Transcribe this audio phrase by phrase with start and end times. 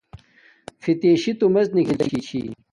[0.81, 2.41] فتشی تومڎ نکھل لگی چھی